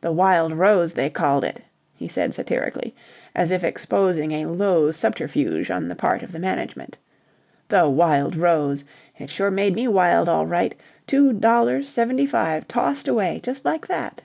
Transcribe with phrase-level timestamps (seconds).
[0.00, 1.60] 'The Wild Rose,' they called it,"
[1.94, 2.94] he said satirically,
[3.34, 6.96] as if exposing a low subterfuge on the part of the management.
[7.68, 8.86] "'The Wild Rose!'
[9.18, 10.74] It sure made me wild all right.
[11.06, 14.22] Two dollars seventy five tossed away, just like that."